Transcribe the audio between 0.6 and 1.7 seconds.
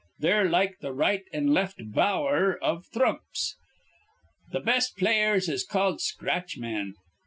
th' right an'